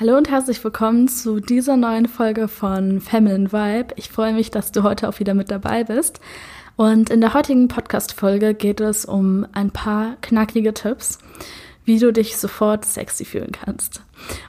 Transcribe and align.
Hallo 0.00 0.16
und 0.16 0.30
herzlich 0.30 0.64
willkommen 0.64 1.08
zu 1.08 1.40
dieser 1.40 1.76
neuen 1.76 2.08
Folge 2.08 2.48
von 2.48 3.02
Feminine 3.02 3.52
Vibe. 3.52 3.92
Ich 3.96 4.08
freue 4.08 4.32
mich, 4.32 4.50
dass 4.50 4.72
du 4.72 4.82
heute 4.82 5.06
auch 5.06 5.20
wieder 5.20 5.34
mit 5.34 5.50
dabei 5.50 5.84
bist. 5.84 6.20
Und 6.76 7.10
in 7.10 7.20
der 7.20 7.34
heutigen 7.34 7.68
Podcast-Folge 7.68 8.54
geht 8.54 8.80
es 8.80 9.04
um 9.04 9.46
ein 9.52 9.70
paar 9.70 10.16
knackige 10.22 10.72
Tipps, 10.72 11.18
wie 11.84 11.98
du 11.98 12.14
dich 12.14 12.38
sofort 12.38 12.86
sexy 12.86 13.26
fühlen 13.26 13.52
kannst. 13.52 14.02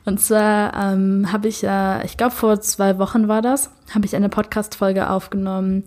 Und 0.06 0.22
zwar 0.22 0.74
ähm, 0.74 1.34
habe 1.34 1.50
ich 1.50 1.62
ja, 1.62 2.02
ich 2.06 2.16
glaube 2.16 2.34
vor 2.34 2.62
zwei 2.62 2.98
Wochen 2.98 3.28
war 3.28 3.42
das, 3.42 3.72
habe 3.94 4.06
ich 4.06 4.16
eine 4.16 4.30
Podcast-Folge 4.30 5.10
aufgenommen 5.10 5.84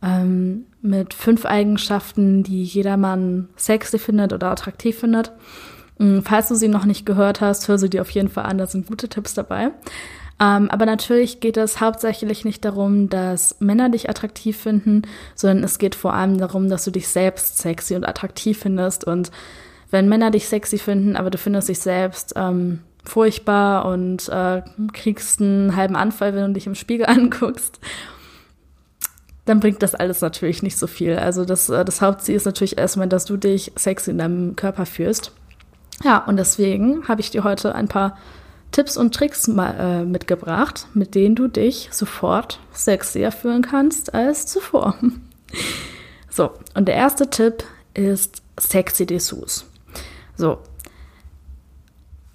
ähm, 0.00 0.66
mit 0.80 1.12
fünf 1.12 1.44
Eigenschaften, 1.44 2.44
die 2.44 2.62
jedermann 2.62 3.48
sexy 3.56 3.98
findet 3.98 4.32
oder 4.32 4.52
attraktiv 4.52 4.96
findet. 4.96 5.32
Mm, 5.98 6.20
falls 6.20 6.48
du 6.48 6.54
sie 6.54 6.68
noch 6.68 6.84
nicht 6.84 7.04
gehört 7.04 7.40
hast, 7.40 7.68
hör 7.68 7.78
sie 7.78 7.90
dir 7.90 8.02
auf 8.02 8.10
jeden 8.10 8.28
Fall 8.28 8.44
an, 8.44 8.58
da 8.58 8.66
sind 8.66 8.86
gute 8.86 9.08
Tipps 9.08 9.34
dabei. 9.34 9.70
Ähm, 10.40 10.70
aber 10.70 10.86
natürlich 10.86 11.40
geht 11.40 11.56
es 11.56 11.80
hauptsächlich 11.80 12.44
nicht 12.44 12.64
darum, 12.64 13.08
dass 13.08 13.56
Männer 13.60 13.88
dich 13.88 14.08
attraktiv 14.08 14.56
finden, 14.56 15.02
sondern 15.34 15.64
es 15.64 15.78
geht 15.78 15.96
vor 15.96 16.14
allem 16.14 16.38
darum, 16.38 16.68
dass 16.68 16.84
du 16.84 16.92
dich 16.92 17.08
selbst 17.08 17.58
sexy 17.58 17.96
und 17.96 18.06
attraktiv 18.06 18.58
findest. 18.60 19.04
Und 19.04 19.32
wenn 19.90 20.08
Männer 20.08 20.30
dich 20.30 20.46
sexy 20.48 20.78
finden, 20.78 21.16
aber 21.16 21.30
du 21.30 21.38
findest 21.38 21.68
dich 21.68 21.80
selbst 21.80 22.34
ähm, 22.36 22.80
furchtbar 23.04 23.86
und 23.86 24.28
äh, 24.28 24.62
kriegst 24.92 25.40
einen 25.40 25.74
halben 25.74 25.96
Anfall, 25.96 26.34
wenn 26.34 26.46
du 26.48 26.52
dich 26.52 26.66
im 26.68 26.76
Spiegel 26.76 27.06
anguckst, 27.08 27.80
dann 29.44 29.60
bringt 29.60 29.82
das 29.82 29.94
alles 29.94 30.20
natürlich 30.20 30.62
nicht 30.62 30.78
so 30.78 30.86
viel. 30.86 31.16
Also 31.16 31.44
das, 31.44 31.68
äh, 31.68 31.84
das 31.84 32.00
Hauptziel 32.00 32.36
ist 32.36 32.44
natürlich 32.46 32.78
erstmal, 32.78 33.08
dass 33.08 33.24
du 33.24 33.36
dich 33.36 33.72
sexy 33.74 34.12
in 34.12 34.18
deinem 34.18 34.54
Körper 34.54 34.86
fühlst. 34.86 35.32
Ja, 36.04 36.18
und 36.18 36.36
deswegen 36.36 37.08
habe 37.08 37.20
ich 37.20 37.30
dir 37.30 37.44
heute 37.44 37.74
ein 37.74 37.88
paar 37.88 38.16
Tipps 38.70 38.96
und 38.96 39.14
Tricks 39.14 39.48
mal, 39.48 39.74
äh, 39.78 40.04
mitgebracht, 40.04 40.86
mit 40.94 41.14
denen 41.14 41.34
du 41.34 41.48
dich 41.48 41.88
sofort 41.90 42.60
sexier 42.72 43.32
fühlen 43.32 43.62
kannst 43.62 44.14
als 44.14 44.46
zuvor. 44.46 44.96
So, 46.30 46.52
und 46.74 46.86
der 46.86 46.94
erste 46.94 47.30
Tipp 47.30 47.64
ist 47.94 48.42
sexy 48.60 49.06
Dessous. 49.06 49.64
So, 50.36 50.58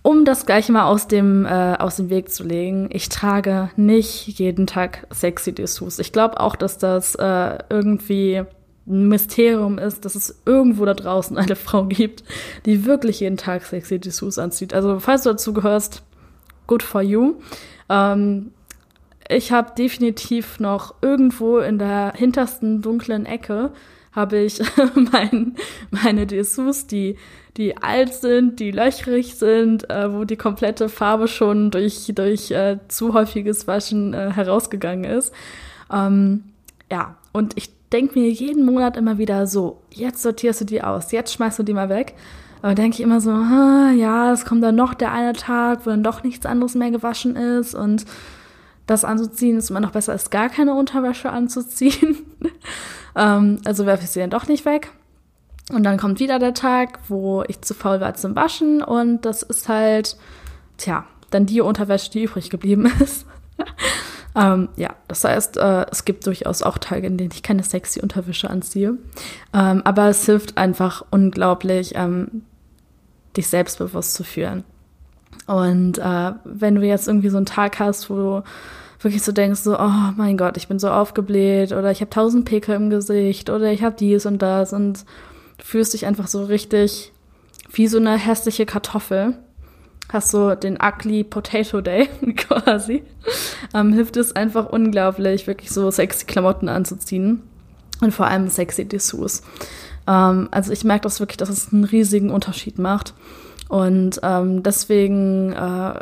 um 0.02 0.26
das 0.26 0.46
gleich 0.46 0.68
mal 0.68 0.84
aus 0.84 1.08
dem, 1.08 1.46
äh, 1.46 1.76
aus 1.80 1.96
dem 1.96 2.10
Weg 2.10 2.30
zu 2.30 2.44
legen, 2.44 2.90
ich 2.92 3.08
trage 3.08 3.70
nicht 3.78 4.28
jeden 4.40 4.68
Tag 4.68 5.08
sexy 5.10 5.54
Dessous. 5.54 6.00
Ich 6.00 6.12
glaube 6.12 6.42
auch, 6.42 6.58
dass 6.58 6.78
das 6.78 7.16
äh, 7.16 7.60
irgendwie 7.70 8.44
ein 8.86 9.08
Mysterium 9.08 9.78
ist, 9.78 10.06
dass 10.06 10.16
es 10.16 10.42
irgendwo 10.46 10.86
da 10.86 10.94
draußen 10.94 11.38
eine 11.38 11.56
Frau 11.56 11.86
gibt, 11.86 12.24
die 12.66 12.86
wirklich 12.86 13.22
jeden 13.22 13.38
Tag 13.38 13.64
sexy 13.64 14.00
Dessous 14.00 14.38
anzieht. 14.38 14.74
Also 14.74 15.00
falls 15.00 15.24
du 15.24 15.30
dazu 15.30 15.54
gehörst, 15.54 16.04
good 16.68 16.84
for 16.84 17.02
you. 17.02 17.36
Ähm, 17.90 18.52
ich 19.30 19.52
habe 19.52 19.74
definitiv 19.78 20.60
noch 20.60 20.96
irgendwo 21.02 21.60
in 21.60 21.80
der 21.80 22.14
hintersten 22.16 22.82
dunklen 22.82 23.26
Ecke 23.26 23.72
habe 24.14 24.38
ich 24.38 24.62
mein, 25.12 25.56
meine 25.92 26.26
Dessous, 26.28 26.88
die, 26.88 27.18
die 27.58 27.78
alt 27.78 28.14
sind, 28.14 28.60
die 28.60 28.72
löchrig 28.72 29.36
sind, 29.36 29.90
äh, 29.90 30.14
wo 30.14 30.24
die 30.24 30.38
komplette 30.38 30.90
Farbe 30.90 31.28
schon 31.28 31.72
durch, 31.72 32.12
durch 32.14 32.52
äh, 32.52 32.78
zu 32.88 33.14
häufiges 33.14 33.68
Waschen 33.68 34.14
äh, 34.14 34.32
herausgegangen 34.32 35.04
ist. 35.04 35.34
Ähm, 35.92 36.44
ja, 36.92 37.18
und 37.32 37.58
ich 37.58 37.72
denke 37.94 38.20
mir 38.20 38.30
jeden 38.30 38.66
Monat 38.66 38.98
immer 38.98 39.18
wieder 39.18 39.48
so, 39.48 39.80
jetzt 39.92 40.22
sortierst 40.22 40.62
du 40.62 40.66
die 40.66 40.82
aus, 40.82 41.12
jetzt 41.12 41.34
schmeißt 41.34 41.60
du 41.60 41.64
die 41.64 41.74
mal 41.74 41.90
weg. 41.90 42.16
Aber 42.62 42.76
denke 42.76 42.96
ich 42.96 43.02
immer 43.02 43.20
so, 43.20 43.30
ja, 43.30 44.32
es 44.32 44.46
kommt 44.46 44.64
dann 44.64 44.76
noch 44.76 44.94
der 44.94 45.12
eine 45.12 45.34
Tag, 45.34 45.86
wo 45.86 45.90
dann 45.90 46.04
doch 46.04 46.24
nichts 46.24 46.46
anderes 46.46 46.76
mehr 46.76 46.92
gewaschen 46.92 47.36
ist 47.36 47.76
und 47.76 48.06
das 48.88 49.06
anzuziehen 49.06 49.58
ist 49.58 49.70
immer 49.70 49.80
noch 49.80 49.92
besser, 49.92 50.14
als 50.14 50.30
gar 50.30 50.50
keine 50.50 50.74
Unterwäsche 50.74 51.30
anzuziehen. 51.30 52.18
ähm, 53.16 53.60
also 53.66 53.86
werfe 53.86 54.04
ich 54.04 54.10
sie 54.10 54.20
dann 54.20 54.30
doch 54.30 54.48
nicht 54.48 54.66
weg. 54.66 54.92
Und 55.72 55.84
dann 55.84 55.98
kommt 55.98 56.20
wieder 56.20 56.40
der 56.40 56.54
Tag, 56.54 57.00
wo 57.08 57.44
ich 57.48 57.62
zu 57.62 57.74
faul 57.74 58.02
war 58.02 58.16
zum 58.16 58.36
Waschen 58.36 58.82
und 58.82 59.22
das 59.26 59.44
ist 59.44 59.70
halt, 59.70 60.18
tja, 60.78 61.06
dann 61.30 61.46
die 61.46 61.62
Unterwäsche, 61.62 62.12
die 62.12 62.24
übrig 62.24 62.50
geblieben 62.50 62.86
ist. 63.00 63.26
Ähm, 64.36 64.70
ja, 64.76 64.96
das 65.08 65.24
heißt, 65.24 65.58
äh, 65.58 65.86
es 65.92 66.06
gibt 66.06 66.26
durchaus 66.26 66.64
auch 66.64 66.78
Tage, 66.78 67.08
in 67.08 67.18
denen 67.18 67.32
ich 67.34 67.44
keine 67.44 67.64
sexy 67.64 68.02
Unterwäsche 68.02 68.50
anziehe. 68.50 68.98
Ähm, 69.54 69.82
aber 69.86 70.10
es 70.10 70.26
hilft 70.26 70.58
einfach 70.58 71.06
unglaublich, 71.12 71.94
ähm, 71.96 72.44
dich 73.38 73.48
selbstbewusst 73.48 74.14
zu 74.16 74.24
fühlen. 74.24 74.64
Und 75.46 75.98
äh, 75.98 76.32
wenn 76.46 76.76
du 76.76 76.82
jetzt 76.82 77.08
irgendwie 77.08 77.30
so 77.30 77.38
einen 77.38 77.46
Tag 77.46 77.80
hast, 77.80 78.10
wo 78.10 78.16
du 78.16 78.44
wirklich 79.02 79.24
so 79.24 79.32
denkst, 79.32 79.62
so, 79.62 79.78
oh 79.78 80.12
mein 80.16 80.38
Gott, 80.38 80.58
ich 80.58 80.68
bin 80.68 80.80
so 80.80 80.90
aufgebläht 80.90 81.72
oder 81.72 81.92
ich 81.92 82.02
habe 82.02 82.10
tausend 82.10 82.46
Pickel 82.46 82.76
im 82.76 82.90
Gesicht 82.90 83.50
oder 83.50 83.72
ich 83.72 83.84
habe 83.84 83.96
dies 83.98 84.26
und 84.26 84.42
das 84.42 84.74
und 84.74 85.06
du 85.58 85.64
fühlst 85.64 85.94
dich 85.94 86.06
einfach 86.06 86.28
so 86.28 86.46
richtig 86.46 87.12
wie 87.72 87.88
so 87.88 87.98
eine 87.98 88.18
hässliche 88.18 88.66
Kartoffel 88.66 89.38
hast 90.14 90.30
so 90.30 90.56
den 90.56 90.78
Ugly 90.82 91.24
Potato 91.24 91.82
Day 91.82 92.08
quasi, 92.38 93.04
ähm, 93.74 93.94
hilft 93.94 94.18
es 94.18 94.36
einfach 94.36 94.70
unglaublich, 94.70 95.48
wirklich 95.48 95.72
so 95.72 95.90
sexy 95.92 96.26
Klamotten 96.26 96.70
anzuziehen 96.70 97.42
und 98.02 98.14
vor 98.14 98.28
allem 98.28 98.48
sexy 98.48 98.86
Dessous. 98.86 99.42
Ähm, 100.08 100.50
also 100.52 100.72
ich 100.72 100.84
merke 100.84 101.04
das 101.04 101.20
wirklich, 101.20 101.38
dass 101.38 101.50
es 101.50 101.74
einen 101.74 101.84
riesigen 101.84 102.30
Unterschied 102.30 102.80
macht 102.80 103.14
und 103.70 104.20
ähm, 104.24 104.64
deswegen 104.64 105.52
äh, 105.54 106.00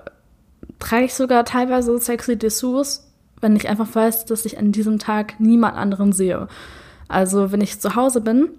trage 0.80 1.06
ich 1.06 1.14
sogar 1.14 1.46
teilweise 1.46 1.98
sexy 2.00 2.38
Dessous, 2.38 3.08
wenn 3.40 3.56
ich 3.56 3.70
einfach 3.70 3.88
weiß, 3.94 4.26
dass 4.26 4.46
ich 4.46 4.58
an 4.58 4.72
diesem 4.72 5.00
Tag 5.00 5.40
niemand 5.40 5.76
anderen 5.76 6.12
sehe. 6.12 6.48
Also 7.08 7.52
wenn 7.52 7.62
ich 7.62 7.80
zu 7.80 7.96
Hause 7.96 8.22
bin 8.22 8.50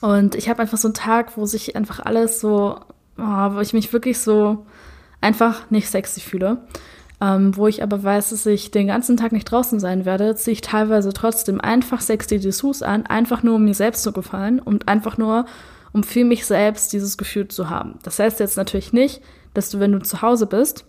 und 0.00 0.34
ich 0.34 0.48
habe 0.48 0.62
einfach 0.62 0.78
so 0.78 0.88
einen 0.88 0.94
Tag, 0.94 1.36
wo 1.36 1.46
sich 1.46 1.76
einfach 1.76 2.00
alles 2.00 2.40
so 2.40 2.80
oh, 3.18 3.54
wo 3.54 3.60
ich 3.60 3.72
mich 3.72 3.92
wirklich 3.92 4.18
so 4.18 4.66
einfach 5.20 5.70
nicht 5.70 5.88
sexy 5.88 6.20
fühle. 6.20 6.58
Ähm, 7.18 7.56
wo 7.56 7.66
ich 7.66 7.82
aber 7.82 8.02
weiß, 8.02 8.30
dass 8.30 8.44
ich 8.44 8.70
den 8.70 8.88
ganzen 8.88 9.16
Tag 9.16 9.32
nicht 9.32 9.50
draußen 9.50 9.80
sein 9.80 10.04
werde, 10.04 10.34
ziehe 10.34 10.52
ich 10.52 10.60
teilweise 10.60 11.14
trotzdem 11.14 11.62
einfach 11.62 12.02
sexy 12.02 12.38
Dessous 12.38 12.82
an, 12.82 13.06
einfach 13.06 13.42
nur 13.42 13.54
um 13.54 13.64
mir 13.64 13.74
selbst 13.74 14.02
zu 14.02 14.12
gefallen 14.12 14.58
und 14.58 14.86
einfach 14.86 15.16
nur, 15.16 15.46
um 15.94 16.02
für 16.02 16.26
mich 16.26 16.44
selbst 16.44 16.92
dieses 16.92 17.16
Gefühl 17.16 17.48
zu 17.48 17.70
haben. 17.70 17.98
Das 18.02 18.18
heißt 18.18 18.38
jetzt 18.38 18.58
natürlich 18.58 18.92
nicht, 18.92 19.22
dass 19.54 19.70
du, 19.70 19.80
wenn 19.80 19.92
du 19.92 20.00
zu 20.00 20.20
Hause 20.20 20.46
bist 20.46 20.84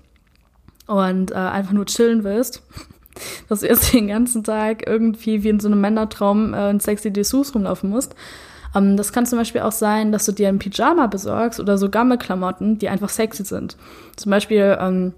und 0.86 1.32
äh, 1.32 1.36
einfach 1.36 1.72
nur 1.72 1.86
chillen 1.86 2.26
willst, 2.26 2.62
dass 3.48 3.62
du 3.62 3.68
jetzt 3.68 3.94
den 3.94 4.10
ganzen 4.10 4.44
Tag 4.44 4.86
irgendwie 4.86 5.44
wie 5.44 5.50
in 5.50 5.62
so 5.62 5.70
einem 5.70 5.80
Männertraum 5.80 6.54
äh, 6.54 6.72
in 6.72 6.82
sexy 6.82 7.10
Dessous 7.10 7.56
rumlaufen 7.56 7.90
musst, 7.90 8.16
ähm, 8.76 8.98
das 8.98 9.12
kann 9.12 9.26
zum 9.26 9.40
Beispiel 9.40 9.62
auch 9.62 9.72
sein, 9.72 10.12
dass 10.12 10.26
du 10.26 10.32
dir 10.32 10.50
ein 10.50 10.60
Pyjama 10.60 11.08
besorgst 11.08 11.60
oder 11.60 11.78
so 11.78 11.90
Gammelklamotten, 11.90 12.80
die 12.80 12.90
einfach 12.90 13.10
sexy 13.10 13.46
sind. 13.46 13.78
Zum 14.16 14.30
Beispiel 14.30 14.78
ähm, 14.80 15.14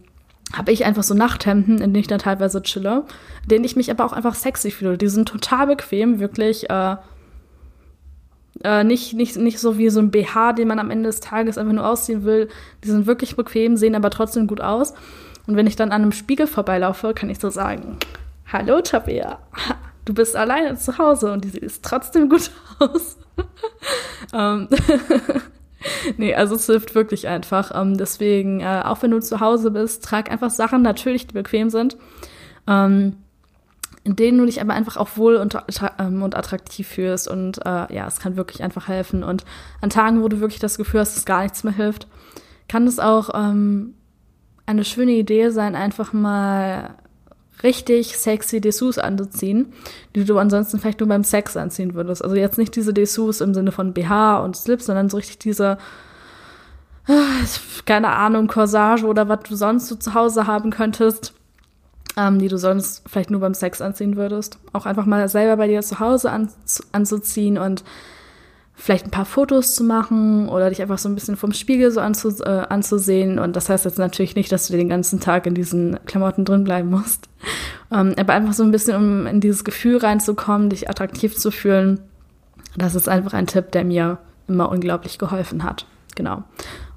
habe 0.54 0.72
ich 0.72 0.86
einfach 0.86 1.04
so 1.04 1.14
Nachthemden, 1.14 1.76
in 1.76 1.94
denen 1.94 2.02
ich 2.02 2.08
dann 2.08 2.20
teilweise 2.20 2.62
chille, 2.62 3.04
in 3.44 3.50
denen 3.50 3.66
ich 3.66 3.76
mich 3.76 3.92
aber 3.92 4.06
auch 4.06 4.14
einfach 4.14 4.36
sexy 4.36 4.72
fühle. 4.72 4.98
Die 4.98 5.08
sind 5.08 5.30
total 5.30 5.68
bequem, 5.68 6.20
wirklich 6.20 6.70
äh, 6.70 6.96
äh, 8.64 8.84
nicht, 8.84 9.14
nicht, 9.14 9.38
nicht 9.38 9.60
so 9.60 9.78
wie 9.78 9.90
so 9.90 10.00
ein 10.00 10.12
BH, 10.12 10.54
den 10.54 10.68
man 10.68 10.80
am 10.80 10.92
Ende 10.92 11.08
des 11.08 11.20
Tages 11.20 11.58
einfach 11.58 11.74
nur 11.74 11.88
ausziehen 11.88 12.26
will. 12.26 12.50
Die 12.84 12.90
sind 12.90 13.06
wirklich 13.06 13.36
bequem, 13.36 13.78
sehen 13.78 13.96
aber 13.96 14.10
trotzdem 14.10 14.48
gut 14.48 14.62
aus. 14.62 14.94
Und 15.48 15.56
wenn 15.56 15.68
ich 15.68 15.76
dann 15.76 15.92
an 15.92 16.02
einem 16.02 16.12
Spiegel 16.12 16.48
vorbeilaufe, 16.48 17.14
kann 17.14 17.30
ich 17.30 17.40
so 17.40 17.50
sagen, 17.50 17.98
hallo 18.52 18.82
Tabea, 18.82 19.40
du 20.06 20.14
bist 20.14 20.36
alleine 20.36 20.76
zu 20.78 20.98
Hause 20.98 21.32
und 21.32 21.44
die 21.44 21.50
sieht 21.50 21.84
trotzdem 21.84 22.30
gut 22.30 22.52
aus. 22.80 23.18
ähm, 24.34 24.68
nee, 26.18 26.34
also 26.34 26.56
es 26.56 26.66
hilft 26.66 26.96
wirklich 26.96 27.28
einfach. 27.28 27.72
Ähm, 27.74 27.98
deswegen, 27.98 28.62
äh, 28.62 28.82
auch 28.86 29.02
wenn 29.02 29.12
du 29.12 29.20
zu 29.20 29.40
Hause 29.40 29.72
bist, 29.72 30.04
trag 30.04 30.32
einfach 30.32 30.50
Sachen 30.50 30.82
natürlich, 30.82 31.28
die 31.28 31.34
bequem 31.34 31.70
sind. 31.70 31.98
Ähm, 32.68 33.18
in 34.04 34.16
denen 34.16 34.38
du 34.38 34.46
dich 34.46 34.62
aber 34.62 34.74
einfach 34.74 34.98
auch 34.98 35.18
wohl 35.18 35.36
und, 35.36 35.58
ähm, 36.00 36.24
und 36.24 36.36
attraktiv 36.36 36.88
fühlst. 36.88 37.28
Und 37.28 37.60
äh, 37.66 37.94
ja, 37.94 38.08
es 38.08 38.20
kann 38.20 38.38
wirklich 38.38 38.64
einfach 38.64 38.88
helfen. 38.88 39.24
Und 39.24 39.44
an 39.82 39.90
Tagen, 39.90 40.24
wo 40.24 40.30
du 40.30 40.40
wirklich 40.40 40.60
das 40.60 40.78
Gefühl 40.78 41.02
hast, 41.02 41.16
dass 41.16 41.26
gar 41.26 41.44
nichts 41.44 41.64
mehr 41.64 41.74
hilft, 41.74 42.08
kann 42.68 42.88
es 42.88 43.00
auch 43.00 43.30
ähm, 43.34 43.96
eine 44.66 44.86
schöne 44.86 45.12
Idee 45.12 45.50
sein, 45.50 45.76
einfach 45.76 46.14
mal 46.14 46.96
richtig 47.64 48.18
sexy 48.18 48.62
Dessous 48.62 48.98
anzuziehen, 48.98 49.74
die 50.16 50.24
du 50.24 50.38
ansonsten 50.38 50.80
vielleicht 50.80 51.00
nur 51.00 51.10
beim 51.10 51.24
Sex 51.24 51.58
anziehen 51.58 51.94
würdest. 51.94 52.24
Also 52.24 52.36
jetzt 52.36 52.58
nicht 52.58 52.76
diese 52.76 52.94
Dessous 52.94 53.42
im 53.42 53.54
Sinne 53.54 53.72
von 53.72 53.94
BH 53.94 54.40
und 54.40 54.56
Slip, 54.56 54.82
sondern 54.82 55.10
so 55.10 55.18
richtig 55.18 55.40
diese, 55.40 55.78
äh, 57.08 57.14
keine 57.86 58.10
Ahnung, 58.10 58.48
Corsage 58.48 59.06
oder 59.06 59.28
was 59.28 59.42
du 59.48 59.56
sonst 59.56 59.88
so 59.88 59.96
zu 59.96 60.14
Hause 60.14 60.48
haben 60.48 60.72
könntest, 60.72 61.34
ähm, 62.18 62.40
die 62.40 62.48
du 62.48 62.58
sonst 62.58 63.04
vielleicht 63.08 63.32
nur 63.32 63.42
beim 63.42 63.54
Sex 63.54 63.82
anziehen 63.82 64.16
würdest. 64.16 64.58
Auch 64.74 64.86
einfach 64.86 65.06
mal 65.06 65.28
selber 65.28 65.58
bei 65.58 65.68
dir 65.68 65.82
zu 65.82 66.00
Hause 66.00 66.32
an, 66.32 66.50
anzuziehen 66.92 67.58
und 67.58 67.84
vielleicht 68.80 69.06
ein 69.06 69.12
paar 69.12 69.26
Fotos 69.26 69.76
zu 69.76 69.84
machen 69.84 70.48
oder 70.48 70.70
dich 70.70 70.82
einfach 70.82 70.98
so 70.98 71.10
ein 71.10 71.16
bisschen 71.16 71.36
vom 71.36 71.52
Spiegel 71.52 71.92
so 71.92 72.00
anzu, 72.00 72.30
äh, 72.44 72.66
anzusehen. 72.70 73.38
Und 73.38 73.58
das 73.58 73.68
heißt 73.68 73.84
jetzt 73.84 74.00
natürlich 74.00 74.36
nicht, 74.36 74.52
dass 74.54 74.68
du 74.68 74.78
den 74.78 74.88
ganzen 74.88 75.20
Tag 75.20 75.46
in 75.46 75.54
diesen 75.54 76.00
Klamotten 76.06 76.46
drin 76.46 76.64
bleiben 76.64 76.90
musst. 76.90 77.28
Ähm, 77.92 78.14
aber 78.18 78.34
einfach 78.34 78.54
so 78.54 78.64
ein 78.64 78.72
bisschen, 78.72 78.96
um 78.96 79.28
in 79.28 79.42
dieses 79.42 79.66
Gefühl 79.66 79.98
reinzukommen, 79.98 80.70
dich 80.70 80.90
attraktiv 80.90 81.36
zu 81.36 81.52
fühlen. 81.52 82.00
Das 82.78 82.96
ist 82.96 83.10
einfach 83.10 83.34
ein 83.34 83.48
Tipp, 83.48 83.72
der 83.72 83.84
mir 83.84 84.18
immer 84.48 84.70
unglaublich 84.70 85.18
geholfen 85.18 85.64
hat. 85.64 85.86
Genau. 86.16 86.44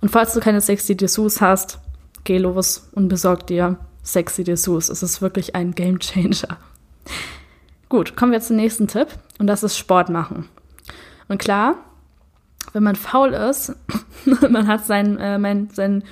Und 0.01 0.11
falls 0.11 0.35
du 0.35 0.41
keine 0.41 0.61
sexy 0.61 0.97
Dessous 0.97 1.41
hast, 1.41 1.81
geh 2.23 2.39
los 2.39 2.89
und 2.93 3.09
besorg 3.09 3.47
dir 3.49 3.77
sexy 4.05 4.45
Dessous. 4.45 4.89
Es 4.89 5.03
ist 5.03 5.21
wirklich 5.21 5.57
ein 5.57 5.75
Game 5.75 5.99
Changer. 5.99 6.59
Gut, 7.89 8.15
kommen 8.15 8.33
wir 8.33 8.41
zum 8.41 8.57
nächsten 8.57 8.87
Tipp 8.87 9.09
und 9.39 9.49
das 9.49 9.65
ist 9.65 9.77
Sport 9.77 10.11
machen. 10.11 10.49
Und 11.29 11.39
klar, 11.39 11.77
wenn 12.73 12.83
man 12.83 12.97
faul 12.97 13.33
ist, 13.33 13.75
man 14.49 14.67
hat 14.67 14.85
sein, 14.87 15.19
äh, 15.19 15.39
mein, 15.39 15.71
sein 15.73 16.05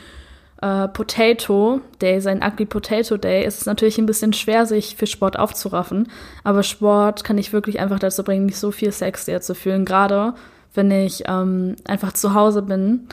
äh, 0.63 0.89
Potato 0.89 1.81
Day, 2.01 2.21
sein 2.21 2.43
Ugly 2.43 2.67
Potato 2.67 3.17
Day, 3.17 3.45
ist 3.45 3.61
es 3.61 3.67
natürlich 3.67 3.99
ein 3.99 4.07
bisschen 4.07 4.33
schwer, 4.33 4.67
sich 4.67 4.97
für 4.97 5.07
Sport 5.07 5.39
aufzuraffen. 5.39 6.09
Aber 6.45 6.63
Sport 6.63 7.25
kann 7.25 7.39
ich 7.39 7.53
wirklich 7.53 7.81
einfach 7.81 7.99
dazu 7.99 8.23
bringen, 8.25 8.47
mich 8.47 8.59
so 8.59 8.71
viel 8.71 8.93
sexier 8.93 9.41
zu 9.41 9.55
fühlen. 9.55 9.85
Gerade 9.85 10.35
wenn 10.75 10.91
ich 10.91 11.25
ähm, 11.27 11.77
einfach 11.87 12.13
zu 12.13 12.35
Hause 12.35 12.63
bin 12.63 13.09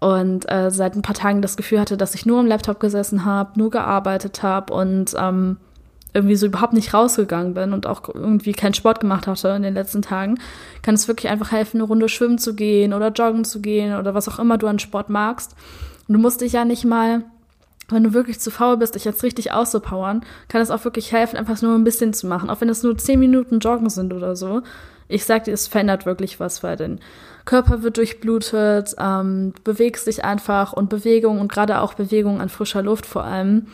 und 0.00 0.50
äh, 0.50 0.70
seit 0.70 0.94
ein 0.94 1.02
paar 1.02 1.14
Tagen 1.14 1.42
das 1.42 1.56
Gefühl 1.56 1.80
hatte, 1.80 1.96
dass 1.96 2.14
ich 2.14 2.26
nur 2.26 2.40
am 2.40 2.46
Laptop 2.46 2.80
gesessen 2.80 3.24
habe, 3.24 3.58
nur 3.58 3.70
gearbeitet 3.70 4.42
habe 4.42 4.72
und 4.72 5.14
ähm, 5.18 5.56
irgendwie 6.14 6.36
so 6.36 6.46
überhaupt 6.46 6.72
nicht 6.72 6.94
rausgegangen 6.94 7.54
bin 7.54 7.72
und 7.72 7.86
auch 7.86 8.02
irgendwie 8.12 8.52
keinen 8.52 8.74
Sport 8.74 9.00
gemacht 9.00 9.26
hatte 9.26 9.48
in 9.50 9.62
den 9.62 9.74
letzten 9.74 10.02
Tagen, 10.02 10.38
kann 10.82 10.94
es 10.94 11.08
wirklich 11.08 11.30
einfach 11.30 11.52
helfen, 11.52 11.78
eine 11.78 11.86
Runde 11.86 12.08
schwimmen 12.08 12.38
zu 12.38 12.54
gehen 12.54 12.92
oder 12.92 13.10
joggen 13.10 13.44
zu 13.44 13.60
gehen 13.60 13.94
oder 13.94 14.14
was 14.14 14.28
auch 14.28 14.38
immer 14.38 14.58
du 14.58 14.66
an 14.66 14.78
Sport 14.78 15.10
magst. 15.10 15.54
Und 16.06 16.14
du 16.14 16.20
musst 16.20 16.40
dich 16.40 16.52
ja 16.52 16.64
nicht 16.64 16.84
mal, 16.84 17.24
wenn 17.90 18.04
du 18.04 18.14
wirklich 18.14 18.40
zu 18.40 18.50
faul 18.50 18.78
bist, 18.78 18.94
dich 18.94 19.04
jetzt 19.04 19.22
richtig 19.22 19.52
auszupowern, 19.52 20.22
kann 20.48 20.60
es 20.60 20.70
auch 20.70 20.84
wirklich 20.84 21.12
helfen, 21.12 21.36
einfach 21.36 21.60
nur 21.62 21.74
ein 21.74 21.84
bisschen 21.84 22.12
zu 22.12 22.26
machen, 22.26 22.50
auch 22.50 22.60
wenn 22.60 22.68
es 22.68 22.82
nur 22.82 22.96
zehn 22.96 23.20
Minuten 23.20 23.60
Joggen 23.60 23.90
sind 23.90 24.12
oder 24.12 24.36
so. 24.36 24.62
Ich 25.08 25.24
sag 25.24 25.44
dir, 25.44 25.54
es 25.54 25.68
verändert 25.68 26.04
wirklich 26.04 26.38
was, 26.38 26.62
weil 26.62 26.76
dein 26.76 27.00
Körper 27.46 27.82
wird 27.82 27.96
durchblutet, 27.96 28.94
ähm, 28.98 29.54
bewegst 29.64 30.06
dich 30.06 30.22
einfach 30.22 30.74
und 30.74 30.90
Bewegung 30.90 31.40
und 31.40 31.50
gerade 31.50 31.80
auch 31.80 31.94
Bewegung 31.94 32.42
an 32.42 32.50
frischer 32.50 32.82
Luft 32.82 33.06
vor 33.06 33.24
allem 33.24 33.68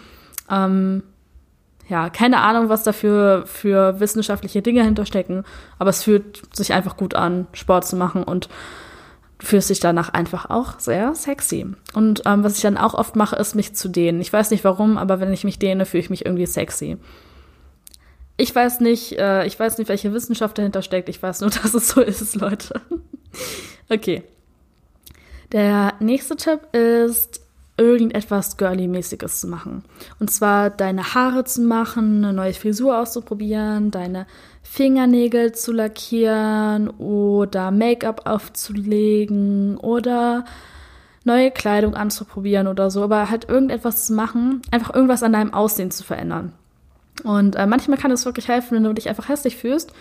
ähm, 0.48 1.02
ja, 1.88 2.08
keine 2.08 2.40
Ahnung, 2.40 2.68
was 2.68 2.82
dafür 2.82 3.44
für 3.46 4.00
wissenschaftliche 4.00 4.62
Dinge 4.62 4.84
hinterstecken, 4.84 5.44
aber 5.78 5.90
es 5.90 6.02
fühlt 6.02 6.42
sich 6.54 6.72
einfach 6.72 6.96
gut 6.96 7.14
an, 7.14 7.46
Sport 7.52 7.86
zu 7.86 7.96
machen 7.96 8.22
und 8.22 8.48
du 9.38 9.46
fühlst 9.46 9.68
dich 9.68 9.80
danach 9.80 10.08
einfach 10.08 10.48
auch 10.48 10.78
sehr 10.78 11.14
sexy. 11.14 11.66
Und 11.92 12.22
ähm, 12.24 12.42
was 12.42 12.56
ich 12.56 12.62
dann 12.62 12.78
auch 12.78 12.94
oft 12.94 13.16
mache, 13.16 13.36
ist 13.36 13.54
mich 13.54 13.74
zu 13.74 13.88
dehnen. 13.88 14.20
Ich 14.20 14.32
weiß 14.32 14.50
nicht 14.50 14.64
warum, 14.64 14.96
aber 14.96 15.20
wenn 15.20 15.32
ich 15.32 15.44
mich 15.44 15.58
dehne, 15.58 15.84
fühle 15.84 16.02
ich 16.02 16.10
mich 16.10 16.24
irgendwie 16.24 16.46
sexy. 16.46 16.96
Ich 18.36 18.54
weiß 18.54 18.80
nicht, 18.80 19.18
äh, 19.18 19.46
ich 19.46 19.58
weiß 19.58 19.78
nicht, 19.78 19.88
welche 19.88 20.12
Wissenschaft 20.12 20.56
dahinter 20.58 20.82
steckt. 20.82 21.08
Ich 21.08 21.22
weiß 21.22 21.42
nur, 21.42 21.50
dass 21.62 21.74
es 21.74 21.88
so 21.88 22.00
ist, 22.00 22.34
Leute. 22.36 22.80
okay. 23.90 24.22
Der 25.52 25.94
nächste 26.00 26.36
Tipp 26.36 26.60
ist, 26.74 27.43
irgendetwas 27.76 28.56
Girly-mäßiges 28.56 29.40
zu 29.40 29.48
machen. 29.48 29.84
Und 30.20 30.30
zwar 30.30 30.70
deine 30.70 31.14
Haare 31.14 31.44
zu 31.44 31.62
machen, 31.62 32.24
eine 32.24 32.32
neue 32.32 32.54
Frisur 32.54 32.98
auszuprobieren, 32.98 33.90
deine 33.90 34.26
Fingernägel 34.62 35.52
zu 35.52 35.72
lackieren 35.72 36.88
oder 36.88 37.70
Make-up 37.70 38.26
aufzulegen 38.26 39.76
oder 39.78 40.44
neue 41.24 41.50
Kleidung 41.50 41.94
anzuprobieren 41.94 42.66
oder 42.66 42.90
so, 42.90 43.02
aber 43.02 43.30
halt 43.30 43.48
irgendetwas 43.48 44.06
zu 44.06 44.12
machen, 44.12 44.62
einfach 44.70 44.94
irgendwas 44.94 45.22
an 45.22 45.32
deinem 45.32 45.54
Aussehen 45.54 45.90
zu 45.90 46.04
verändern. 46.04 46.52
Und 47.24 47.56
äh, 47.56 47.66
manchmal 47.66 47.98
kann 47.98 48.10
es 48.10 48.24
wirklich 48.26 48.48
helfen, 48.48 48.76
wenn 48.76 48.84
du 48.84 48.92
dich 48.92 49.08
einfach 49.08 49.28
hässlich 49.28 49.56
fühlst, 49.56 49.92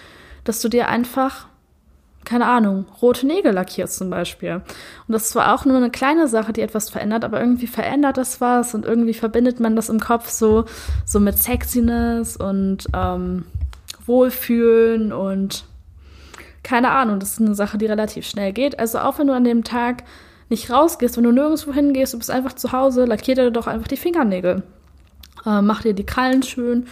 dass 0.44 0.62
du 0.62 0.70
dir 0.70 0.90
einfach 0.90 1.48
keine 2.26 2.46
Ahnung, 2.46 2.86
rote 3.02 3.28
Nägel 3.28 3.54
lackierst 3.54 3.98
zum 3.98 4.10
Beispiel. 4.10 4.56
Und 4.56 5.14
das 5.14 5.24
ist 5.24 5.30
zwar 5.32 5.54
auch 5.54 5.66
nur 5.66 5.78
eine 5.78 5.90
kleine 5.90 6.28
Sache, 6.28 6.54
die 6.54 6.62
etwas 6.62 6.90
verändert, 6.90 7.24
aber 7.24 7.40
irgendwie 7.40 7.68
verändert 7.68 8.18
das 8.18 8.42
was 8.42 8.74
und 8.74 8.86
irgendwie 8.86 9.14
verbindet 9.14 9.60
man 9.60 9.76
das 9.76 9.90
im 9.90 10.00
Kopf 10.00 10.30
so, 10.30 10.66
so 11.06 11.20
mit 11.20 11.38
Sexiness 11.38 12.38
und 12.38 12.88
ähm, 12.94 13.46
Wohlfühlen 14.06 15.12
und 15.12 15.66
keine 16.64 16.92
Ahnung, 16.92 17.20
das 17.20 17.34
ist 17.34 17.42
eine 17.42 17.56
Sache, 17.56 17.78
die 17.78 17.86
relativ 17.86 18.26
schnell 18.26 18.54
geht. 18.54 18.80
Also 18.80 19.00
auch 19.00 19.20
wenn 19.20 19.28
du 19.28 19.34
an 19.34 19.44
dem 19.44 19.64
Tag 19.64 20.04
nicht 20.50 20.70
rausgehst, 20.70 21.18
wenn 21.18 21.26
du 21.26 21.32
nirgendwo 21.32 21.74
hingehst, 21.74 22.14
du 22.14 22.18
bist 22.18 22.32
einfach 22.32 22.54
zu 22.54 22.72
Hause, 22.72 23.06
lackier 23.06 23.36
dir 23.36 23.52
doch 23.52 23.68
einfach 23.68 23.88
die 23.88 23.98
Fingernägel. 23.98 24.64
Äh, 25.46 25.62
mach 25.62 25.82
dir 25.82 25.94
die 25.94 26.06
Krallen 26.06 26.44
schön 26.44 26.86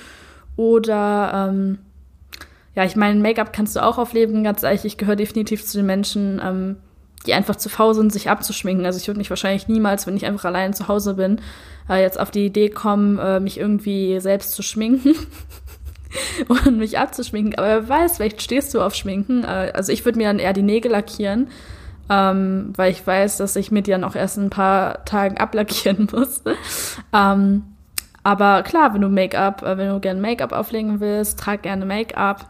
oder 0.57 1.50
ähm, 1.50 1.80
ja, 2.76 2.86
ich 2.86 2.96
meine, 2.96 3.20
Make-up 3.20 3.52
kannst 3.52 3.76
du 3.76 3.84
auch 3.84 3.98
aufleben, 3.98 4.44
ganz 4.44 4.64
ehrlich. 4.64 4.86
Ich 4.86 4.98
gehöre 4.98 5.16
definitiv 5.16 5.66
zu 5.66 5.78
den 5.78 5.86
Menschen, 5.86 6.42
ähm, 6.44 6.78
die 7.26 7.34
einfach 7.34 7.56
zu 7.56 7.70
faul 7.70 7.94
sind, 7.94 8.12
sich 8.12 8.30
abzuschminken. 8.30 8.86
Also 8.86 8.98
ich 8.98 9.08
würde 9.08 9.18
mich 9.18 9.30
wahrscheinlich 9.30 9.68
niemals, 9.68 10.08
wenn 10.08 10.16
ich 10.16 10.26
einfach 10.26 10.46
allein 10.46 10.74
zu 10.74 10.88
Hause 10.88 11.16
bin, 11.16 11.42
äh, 11.90 12.02
jetzt 12.02 12.20
auf 12.20 12.32
die 12.32 12.46
Idee 12.46 12.70
kommen, 12.70 13.20
äh, 13.20 13.40
mich 13.40 13.60
irgendwie 13.60 14.20
selbst 14.20 14.54
zu 14.54 14.64
schminken 14.64 15.16
und 16.48 16.78
mich 16.78 16.98
abzuschminken. 16.98 17.56
Aber 17.58 17.68
wer 17.68 17.90
weiß, 17.90 18.18
vielleicht 18.18 18.42
stehst 18.42 18.74
du 18.74 18.82
auf 18.82 18.96
Schminken. 18.96 19.44
Äh, 19.44 19.72
also 19.74 19.92
ich 19.92 20.06
würde 20.06 20.18
mir 20.18 20.28
dann 20.28 20.40
eher 20.40 20.54
die 20.54 20.64
Nägel 20.64 20.92
lackieren, 20.92 21.50
ähm, 22.10 22.74
weil 22.76 22.92
ich 22.92 23.06
weiß, 23.06 23.38
dass 23.38 23.56
ich 23.56 23.72
mir 23.72 23.84
die 23.84 23.92
dann 23.92 24.06
auch 24.06 24.16
erst 24.16 24.38
in 24.38 24.46
ein 24.46 24.50
paar 24.50 25.06
Tagen 25.06 25.38
ablackieren 25.38 26.08
muss. 26.14 26.42
ähm, 27.14 27.64
aber 28.24 28.62
klar, 28.64 28.94
wenn 28.94 29.02
du 29.02 29.10
Make-up, 29.10 29.62
äh, 29.64 29.78
wenn 29.78 29.90
du 29.90 30.00
gerne 30.00 30.22
Make-up 30.22 30.54
auflegen 30.54 31.00
willst, 31.00 31.40
trag 31.40 31.64
gerne 31.64 31.86
Make-up. 31.86 32.48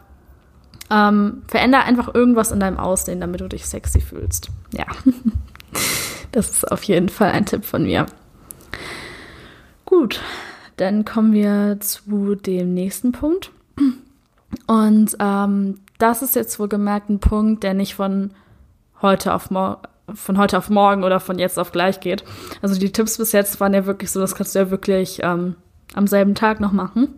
Ähm, 0.92 1.42
veränder 1.48 1.84
einfach 1.84 2.14
irgendwas 2.14 2.52
in 2.52 2.60
deinem 2.60 2.78
Aussehen, 2.78 3.20
damit 3.20 3.40
du 3.40 3.48
dich 3.48 3.66
sexy 3.66 4.00
fühlst. 4.00 4.50
Ja, 4.76 4.84
das 6.32 6.50
ist 6.50 6.70
auf 6.70 6.82
jeden 6.82 7.08
Fall 7.08 7.32
ein 7.32 7.46
Tipp 7.46 7.64
von 7.64 7.84
mir. 7.84 8.06
Gut, 9.86 10.20
dann 10.76 11.04
kommen 11.04 11.32
wir 11.32 11.78
zu 11.80 12.34
dem 12.34 12.74
nächsten 12.74 13.12
Punkt. 13.12 13.50
Und 14.66 15.16
ähm, 15.18 15.78
das 15.98 16.20
ist 16.20 16.34
jetzt 16.34 16.58
wohlgemerkt 16.58 17.08
ein 17.08 17.20
Punkt, 17.20 17.62
der 17.62 17.72
nicht 17.72 17.94
von 17.94 18.32
heute 19.00 19.32
auf 19.32 19.50
morgen 19.50 19.80
von 20.14 20.36
heute 20.36 20.58
auf 20.58 20.68
morgen 20.68 21.04
oder 21.04 21.20
von 21.20 21.38
jetzt 21.38 21.58
auf 21.58 21.72
gleich 21.72 22.00
geht. 22.00 22.24
Also 22.60 22.78
die 22.78 22.92
Tipps 22.92 23.18
bis 23.18 23.32
jetzt 23.32 23.60
waren 23.60 23.72
ja 23.72 23.86
wirklich 23.86 24.10
so, 24.10 24.20
das 24.20 24.34
kannst 24.34 24.54
du 24.54 24.58
ja 24.58 24.70
wirklich 24.70 25.20
ähm, 25.22 25.54
am 25.94 26.06
selben 26.06 26.34
Tag 26.34 26.60
noch 26.60 26.72
machen. 26.72 27.08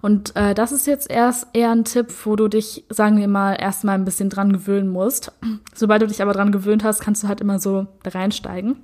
Und 0.00 0.36
äh, 0.36 0.54
das 0.54 0.72
ist 0.72 0.86
jetzt 0.86 1.10
erst 1.10 1.48
eher 1.52 1.70
ein 1.70 1.84
Tipp, 1.84 2.12
wo 2.24 2.36
du 2.36 2.48
dich, 2.48 2.84
sagen 2.88 3.18
wir 3.18 3.28
mal, 3.28 3.54
erstmal 3.54 3.96
ein 3.96 4.04
bisschen 4.04 4.30
dran 4.30 4.52
gewöhnen 4.52 4.88
musst. 4.88 5.32
Sobald 5.74 6.02
du 6.02 6.06
dich 6.06 6.22
aber 6.22 6.32
dran 6.32 6.52
gewöhnt 6.52 6.84
hast, 6.84 7.00
kannst 7.00 7.22
du 7.22 7.28
halt 7.28 7.40
immer 7.40 7.58
so 7.58 7.86
reinsteigen. 8.04 8.76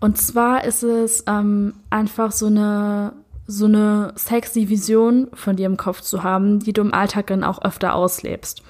Und 0.00 0.18
zwar 0.18 0.64
ist 0.64 0.82
es 0.82 1.24
ähm, 1.28 1.74
einfach 1.90 2.32
so 2.32 2.46
eine 2.46 3.12
so 3.46 3.66
eine 3.66 4.12
sexy 4.16 4.68
Vision 4.68 5.28
von 5.34 5.56
dir 5.56 5.66
im 5.66 5.76
Kopf 5.76 6.00
zu 6.00 6.22
haben, 6.22 6.60
die 6.60 6.72
du 6.72 6.80
im 6.80 6.94
Alltag 6.94 7.26
dann 7.26 7.44
auch 7.44 7.62
öfter 7.62 7.94
auslebst. 7.94 8.62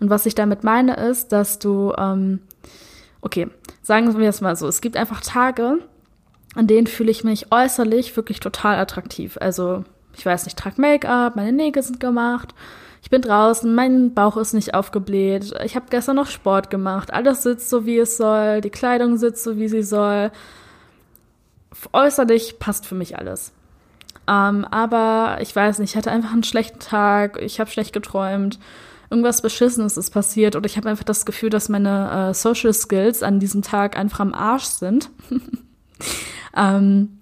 Und 0.00 0.10
was 0.10 0.26
ich 0.26 0.34
damit 0.34 0.64
meine, 0.64 0.94
ist, 0.96 1.32
dass 1.32 1.58
du, 1.58 1.94
ähm, 1.96 2.40
okay, 3.20 3.48
sagen 3.82 4.18
wir 4.18 4.28
es 4.28 4.40
mal 4.40 4.56
so, 4.56 4.66
es 4.66 4.80
gibt 4.80 4.96
einfach 4.96 5.20
Tage, 5.20 5.78
an 6.54 6.66
denen 6.66 6.86
fühle 6.86 7.10
ich 7.10 7.24
mich 7.24 7.52
äußerlich 7.52 8.16
wirklich 8.16 8.40
total 8.40 8.76
attraktiv. 8.76 9.38
Also 9.40 9.84
ich 10.16 10.26
weiß 10.26 10.44
nicht, 10.44 10.58
ich 10.58 10.62
trage 10.62 10.80
Make-up, 10.80 11.36
meine 11.36 11.52
Nägel 11.52 11.82
sind 11.82 12.00
gemacht, 12.00 12.54
ich 13.02 13.10
bin 13.10 13.22
draußen, 13.22 13.74
mein 13.74 14.14
Bauch 14.14 14.36
ist 14.36 14.54
nicht 14.54 14.74
aufgebläht, 14.74 15.54
ich 15.64 15.76
habe 15.76 15.86
gestern 15.90 16.16
noch 16.16 16.26
Sport 16.26 16.70
gemacht, 16.70 17.12
alles 17.12 17.42
sitzt 17.42 17.70
so, 17.70 17.86
wie 17.86 17.98
es 17.98 18.16
soll, 18.16 18.60
die 18.60 18.70
Kleidung 18.70 19.16
sitzt 19.16 19.44
so, 19.44 19.56
wie 19.56 19.68
sie 19.68 19.82
soll. 19.82 20.30
Äußerlich 21.92 22.58
passt 22.58 22.86
für 22.86 22.96
mich 22.96 23.18
alles. 23.18 23.52
Ähm, 24.28 24.66
aber 24.70 25.38
ich 25.40 25.54
weiß 25.54 25.78
nicht, 25.78 25.92
ich 25.92 25.96
hatte 25.96 26.10
einfach 26.10 26.32
einen 26.32 26.44
schlechten 26.44 26.80
Tag, 26.80 27.40
ich 27.40 27.60
habe 27.60 27.70
schlecht 27.70 27.92
geträumt, 27.92 28.58
irgendwas 29.10 29.40
Beschissenes 29.40 29.96
ist 29.96 30.10
passiert 30.10 30.54
oder 30.54 30.66
ich 30.66 30.76
habe 30.76 30.88
einfach 30.88 31.04
das 31.04 31.24
Gefühl, 31.24 31.50
dass 31.50 31.68
meine 31.68 32.30
äh, 32.30 32.34
Social 32.34 32.74
Skills 32.74 33.22
an 33.22 33.40
diesem 33.40 33.62
Tag 33.62 33.96
einfach 33.96 34.20
am 34.20 34.34
Arsch 34.34 34.64
sind. 34.64 35.10
ähm, 36.56 37.20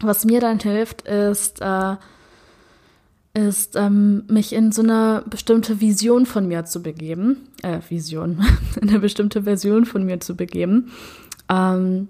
was 0.00 0.24
mir 0.24 0.40
dann 0.40 0.58
hilft, 0.58 1.02
ist, 1.02 1.60
äh, 1.62 1.96
ist, 3.34 3.76
ähm, 3.76 4.24
mich 4.28 4.52
in 4.52 4.72
so 4.72 4.82
eine 4.82 5.22
bestimmte 5.28 5.80
Vision 5.80 6.26
von 6.26 6.46
mir 6.46 6.64
zu 6.64 6.82
begeben. 6.82 7.48
Äh, 7.62 7.78
Vision, 7.88 8.44
in 8.80 8.88
eine 8.88 8.98
bestimmte 8.98 9.44
Version 9.44 9.86
von 9.86 10.04
mir 10.04 10.20
zu 10.20 10.36
begeben. 10.36 10.92
Ähm, 11.48 12.08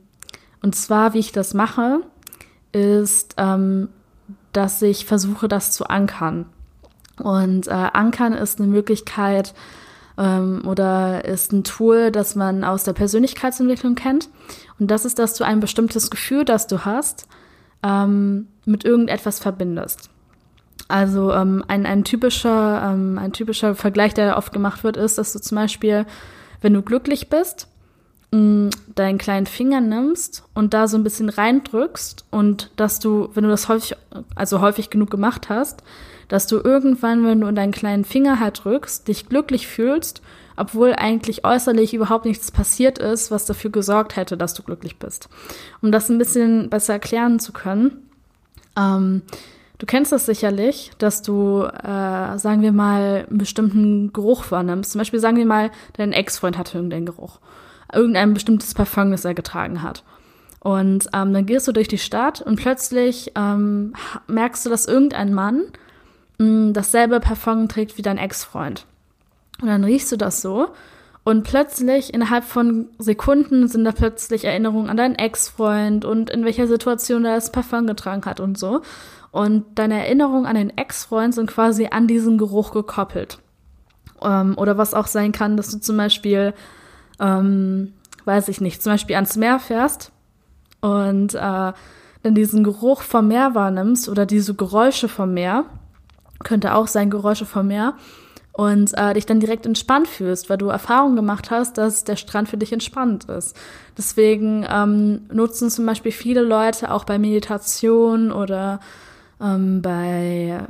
und 0.62 0.74
zwar, 0.74 1.14
wie 1.14 1.18
ich 1.18 1.32
das 1.32 1.54
mache, 1.54 2.00
ist, 2.72 3.34
ähm, 3.38 3.88
dass 4.52 4.82
ich 4.82 5.06
versuche, 5.06 5.48
das 5.48 5.72
zu 5.72 5.86
ankern. 5.86 6.46
Und 7.20 7.68
äh, 7.68 7.70
Ankern 7.70 8.32
ist 8.32 8.58
eine 8.58 8.68
Möglichkeit 8.68 9.54
ähm, 10.18 10.62
oder 10.66 11.24
ist 11.24 11.52
ein 11.52 11.64
Tool, 11.64 12.10
das 12.10 12.34
man 12.34 12.64
aus 12.64 12.84
der 12.84 12.94
Persönlichkeitsentwicklung 12.94 13.94
kennt. 13.94 14.28
Und 14.78 14.90
das 14.90 15.04
ist, 15.04 15.18
dass 15.18 15.34
du 15.34 15.44
ein 15.44 15.60
bestimmtes 15.60 16.10
Gefühl, 16.10 16.44
das 16.44 16.66
du 16.66 16.84
hast, 16.84 17.28
ähm, 17.82 18.48
mit 18.64 18.84
irgendetwas 18.84 19.38
verbindest. 19.38 20.11
Also 20.92 21.32
ähm, 21.32 21.64
ein, 21.68 21.86
ein, 21.86 22.04
typischer, 22.04 22.82
ähm, 22.92 23.18
ein 23.18 23.32
typischer 23.32 23.74
Vergleich, 23.74 24.12
der 24.12 24.36
oft 24.36 24.52
gemacht 24.52 24.84
wird, 24.84 24.98
ist, 24.98 25.16
dass 25.16 25.32
du 25.32 25.40
zum 25.40 25.56
Beispiel, 25.56 26.04
wenn 26.60 26.74
du 26.74 26.82
glücklich 26.82 27.30
bist, 27.30 27.66
mh, 28.30 28.68
deinen 28.94 29.16
kleinen 29.16 29.46
Finger 29.46 29.80
nimmst 29.80 30.44
und 30.52 30.74
da 30.74 30.88
so 30.88 30.98
ein 30.98 31.02
bisschen 31.02 31.30
reindrückst 31.30 32.26
und 32.30 32.70
dass 32.76 32.98
du, 32.98 33.30
wenn 33.32 33.44
du 33.44 33.48
das 33.48 33.70
häufig, 33.70 33.96
also 34.34 34.60
häufig 34.60 34.90
genug 34.90 35.10
gemacht 35.10 35.48
hast, 35.48 35.82
dass 36.28 36.46
du 36.46 36.60
irgendwann, 36.62 37.24
wenn 37.24 37.40
du 37.40 37.46
in 37.46 37.54
deinen 37.54 37.72
kleinen 37.72 38.04
Finger 38.04 38.38
halt 38.38 38.62
drückst, 38.62 39.08
dich 39.08 39.30
glücklich 39.30 39.68
fühlst, 39.68 40.20
obwohl 40.58 40.92
eigentlich 40.94 41.46
äußerlich 41.46 41.94
überhaupt 41.94 42.26
nichts 42.26 42.50
passiert 42.50 42.98
ist, 42.98 43.30
was 43.30 43.46
dafür 43.46 43.70
gesorgt 43.70 44.16
hätte, 44.16 44.36
dass 44.36 44.52
du 44.52 44.62
glücklich 44.62 44.98
bist. 44.98 45.30
Um 45.80 45.90
das 45.90 46.10
ein 46.10 46.18
bisschen 46.18 46.68
besser 46.68 46.92
erklären 46.92 47.40
zu 47.40 47.54
können, 47.54 48.10
ähm, 48.76 49.22
du 49.82 49.86
kennst 49.86 50.12
das 50.12 50.26
sicherlich, 50.26 50.92
dass 50.98 51.22
du, 51.22 51.64
äh, 51.64 52.38
sagen 52.38 52.62
wir 52.62 52.70
mal, 52.70 53.26
einen 53.28 53.38
bestimmten 53.38 54.12
Geruch 54.12 54.52
wahrnimmst. 54.52 54.92
Zum 54.92 55.00
Beispiel 55.00 55.18
sagen 55.18 55.36
wir 55.36 55.44
mal, 55.44 55.72
dein 55.94 56.12
Ex-Freund 56.12 56.56
hatte 56.56 56.78
irgendeinen 56.78 57.04
Geruch. 57.04 57.40
Irgendein 57.92 58.32
bestimmtes 58.32 58.74
Parfum, 58.74 59.10
das 59.10 59.24
er 59.24 59.34
getragen 59.34 59.82
hat. 59.82 60.04
Und 60.60 61.08
ähm, 61.12 61.32
dann 61.32 61.46
gehst 61.46 61.66
du 61.66 61.72
durch 61.72 61.88
die 61.88 61.98
Stadt 61.98 62.40
und 62.40 62.54
plötzlich 62.54 63.32
ähm, 63.34 63.94
merkst 64.28 64.64
du, 64.64 64.70
dass 64.70 64.86
irgendein 64.86 65.34
Mann 65.34 65.64
mh, 66.38 66.70
dasselbe 66.74 67.18
Parfum 67.18 67.66
trägt 67.66 67.98
wie 67.98 68.02
dein 68.02 68.18
Ex-Freund. 68.18 68.86
Und 69.60 69.66
dann 69.66 69.82
riechst 69.82 70.12
du 70.12 70.16
das 70.16 70.40
so 70.40 70.68
und 71.24 71.44
plötzlich, 71.44 72.12
innerhalb 72.12 72.44
von 72.44 72.88
Sekunden, 72.98 73.68
sind 73.68 73.84
da 73.84 73.92
plötzlich 73.92 74.44
Erinnerungen 74.44 74.90
an 74.90 74.96
deinen 74.96 75.14
Ex-Freund 75.14 76.04
und 76.04 76.30
in 76.30 76.44
welcher 76.44 76.66
Situation 76.66 77.24
er 77.24 77.36
das 77.36 77.52
Parfum 77.52 77.86
getragen 77.86 78.24
hat 78.24 78.40
und 78.40 78.58
so. 78.58 78.82
Und 79.32 79.64
deine 79.76 79.98
Erinnerungen 79.98 80.46
an 80.46 80.54
den 80.54 80.76
Ex-Freund 80.76 81.34
sind 81.34 81.50
quasi 81.50 81.88
an 81.90 82.06
diesen 82.06 82.38
Geruch 82.38 82.70
gekoppelt. 82.72 83.38
Ähm, 84.22 84.56
oder 84.56 84.78
was 84.78 84.94
auch 84.94 85.06
sein 85.06 85.32
kann, 85.32 85.56
dass 85.56 85.70
du 85.70 85.80
zum 85.80 85.96
Beispiel, 85.96 86.54
ähm, 87.18 87.94
weiß 88.26 88.48
ich 88.48 88.60
nicht, 88.60 88.82
zum 88.82 88.92
Beispiel 88.92 89.16
ans 89.16 89.36
Meer 89.36 89.58
fährst 89.58 90.12
und 90.80 91.34
äh, 91.34 91.72
dann 92.22 92.34
diesen 92.34 92.62
Geruch 92.62 93.02
vom 93.02 93.28
Meer 93.28 93.54
wahrnimmst 93.54 94.08
oder 94.08 94.26
diese 94.26 94.54
Geräusche 94.54 95.08
vom 95.08 95.34
Meer 95.34 95.64
könnte 96.44 96.74
auch 96.74 96.86
sein 96.86 97.10
Geräusche 97.10 97.46
vom 97.46 97.68
Meer 97.68 97.94
und 98.52 98.92
äh, 98.98 99.14
dich 99.14 99.24
dann 99.24 99.40
direkt 99.40 99.64
entspannt 99.64 100.08
fühlst, 100.08 100.50
weil 100.50 100.58
du 100.58 100.68
Erfahrung 100.68 101.16
gemacht 101.16 101.50
hast, 101.50 101.78
dass 101.78 102.04
der 102.04 102.16
Strand 102.16 102.48
für 102.48 102.58
dich 102.58 102.72
entspannt 102.72 103.24
ist. 103.24 103.56
Deswegen 103.96 104.66
ähm, 104.68 105.22
nutzen 105.32 105.70
zum 105.70 105.86
Beispiel 105.86 106.12
viele 106.12 106.42
Leute 106.42 106.90
auch 106.90 107.04
bei 107.04 107.18
Meditation 107.18 108.30
oder 108.30 108.80
ähm, 109.42 109.82
bei, 109.82 110.60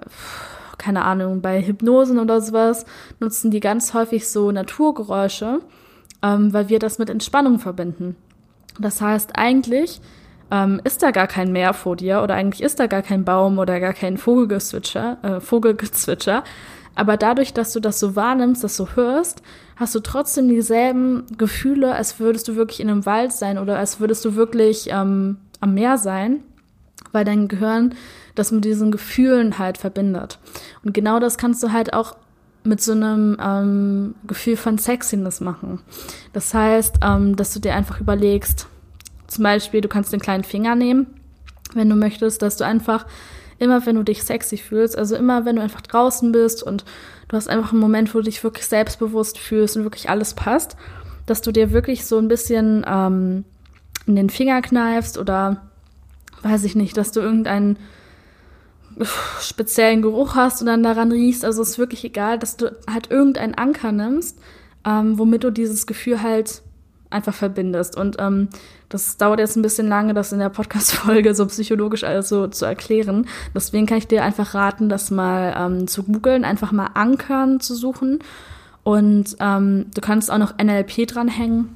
keine 0.79 1.05
Ahnung, 1.05 1.41
bei 1.43 1.63
Hypnosen 1.63 2.19
oder 2.19 2.41
sowas, 2.41 2.87
nutzen 3.21 3.51
die 3.51 3.61
ganz 3.61 3.95
häufig 3.95 4.29
so 4.29 4.51
Naturgeräusche, 4.51 5.61
ähm, 6.23 6.53
weil 6.53 6.69
wir 6.69 6.79
das 6.79 6.99
mit 6.99 7.11
Entspannung 7.11 7.59
verbinden. 7.59 8.17
Das 8.79 9.01
heißt, 9.01 9.33
eigentlich 9.37 10.01
ähm, 10.51 10.81
ist 10.85 11.03
da 11.03 11.11
gar 11.11 11.27
kein 11.27 11.53
Meer 11.53 11.75
vor 11.75 11.97
dir 11.97 12.23
oder 12.23 12.35
eigentlich 12.35 12.63
ist 12.63 12.81
da 12.81 12.87
gar 12.87 13.03
kein 13.03 13.25
Baum 13.25 13.59
oder 13.59 13.81
gar 13.81 13.93
kein 13.93 14.19
Vogelgezwitscher, 14.19 15.19
äh, 15.23 15.41
Vogelgezwitscher. 15.41 16.45
Aber 16.95 17.17
dadurch, 17.17 17.55
dass 17.55 17.73
du 17.73 17.81
das 17.81 17.99
so 17.99 18.17
wahrnimmst, 18.17 18.63
das 18.63 18.77
so 18.77 18.89
hörst, 18.95 19.43
hast 19.77 19.95
du 19.95 20.01
trotzdem 20.01 20.49
dieselben 20.49 21.25
Gefühle, 21.39 21.95
als 21.95 22.21
würdest 22.21 22.49
du 22.49 22.57
wirklich 22.57 22.81
in 22.81 22.91
einem 22.91 23.07
Wald 23.07 23.33
sein 23.33 23.57
oder 23.59 23.79
als 23.79 23.99
würdest 23.99 24.25
du 24.25 24.35
wirklich 24.35 24.89
ähm, 24.91 25.39
am 25.61 25.73
Meer 25.73 25.97
sein, 25.97 26.43
weil 27.13 27.25
dein 27.25 27.49
Gehirn 27.49 27.95
das 28.35 28.53
mit 28.53 28.65
diesen 28.65 28.91
Gefühlen 28.91 29.59
halt 29.59 29.79
verbindet. 29.79 30.39
Und 30.85 30.95
genau 30.95 31.19
das 31.21 31.37
kannst 31.37 31.63
du 31.63 31.73
halt 31.73 31.93
auch 31.93 32.17
mit 32.65 32.81
so 32.81 32.93
einem 32.93 33.37
ähm, 33.41 34.15
Gefühl 34.27 34.57
von 34.57 34.79
Sexiness 34.79 35.41
machen. 35.41 35.81
Das 36.33 36.55
heißt, 36.55 36.97
ähm, 37.03 37.37
dass 37.37 37.53
du 37.53 37.61
dir 37.61 37.75
einfach 37.75 38.01
überlegst, 38.01 38.69
zum 39.27 39.45
Beispiel, 39.45 39.81
du 39.81 39.89
kannst 39.89 40.13
den 40.13 40.21
kleinen 40.21 40.45
Finger 40.45 40.75
nehmen, 40.75 41.07
wenn 41.75 41.89
du 41.89 41.97
möchtest, 41.97 42.43
dass 42.43 42.57
du 42.57 42.65
einfach 42.65 43.07
immer, 43.59 43.85
wenn 43.87 43.97
du 43.97 44.03
dich 44.03 44.23
sexy 44.23 44.57
fühlst, 44.57 44.97
also 44.97 45.17
immer, 45.17 45.45
wenn 45.45 45.57
du 45.57 45.63
einfach 45.63 45.81
draußen 45.81 46.33
bist 46.33 46.63
und 46.63 46.85
du 47.29 47.37
hast 47.37 47.49
einfach 47.49 47.73
einen 47.73 47.81
Moment, 47.81 48.15
wo 48.15 48.19
du 48.19 48.25
dich 48.25 48.43
wirklich 48.45 48.67
selbstbewusst 48.67 49.39
fühlst 49.39 49.77
und 49.77 49.85
wirklich 49.85 50.11
alles 50.11 50.35
passt, 50.35 50.77
dass 51.27 51.43
du 51.43 51.53
dir 51.53 51.71
wirklich 51.71 52.05
so 52.05 52.19
ein 52.19 52.29
bisschen 52.29 52.85
ähm, 52.87 53.45
in 54.07 54.17
den 54.17 54.31
Finger 54.31 54.61
kneifst 54.63 55.17
oder 55.17 55.63
weiß 56.43 56.65
ich 56.65 56.75
nicht, 56.75 56.97
dass 56.97 57.13
du 57.13 57.21
irgendeinen 57.21 57.77
speziellen 59.41 60.03
Geruch 60.03 60.35
hast 60.35 60.61
und 60.61 60.67
dann 60.67 60.83
daran 60.83 61.13
riechst. 61.13 61.45
Also 61.45 61.63
es 61.63 61.71
ist 61.71 61.79
wirklich 61.79 62.05
egal, 62.05 62.39
dass 62.39 62.57
du 62.57 62.77
halt 62.91 63.11
irgendeinen 63.11 63.55
Anker 63.55 63.93
nimmst, 63.93 64.39
ähm, 64.85 65.19
womit 65.19 65.45
du 65.45 65.51
dieses 65.51 65.87
Gefühl 65.87 66.23
halt 66.23 66.63
einfach 67.11 67.35
verbindest. 67.35 67.97
Und 67.97 68.17
ähm, 68.19 68.49
das 68.89 69.17
dauert 69.17 69.39
jetzt 69.39 69.57
ein 69.57 69.63
bisschen 69.63 69.89
lange, 69.89 70.15
das 70.15 70.33
in 70.33 70.39
der 70.39 70.49
Podcast-Folge 70.49 71.35
so 71.35 71.47
psychologisch 71.47 72.05
alles 72.05 72.29
so 72.29 72.47
zu 72.49 72.65
erklären. 72.65 73.27
Deswegen 73.55 73.87
kann 73.87 73.99
ich 73.99 74.09
dir 74.09 74.25
einfach 74.25 74.55
raten, 74.55 74.89
das 74.89 75.11
mal 75.11 75.55
ähm, 75.57 75.87
zu 75.87 76.03
googeln, 76.03 76.45
einfach 76.45 76.73
mal 76.73 76.91
Ankern 76.95 77.61
zu 77.61 77.75
suchen. 77.75 78.21
Und 78.83 79.37
ähm, 79.39 79.87
du 79.95 80.01
kannst 80.01 80.31
auch 80.31 80.39
noch 80.39 80.59
NLP 80.59 81.07
dranhängen. 81.07 81.71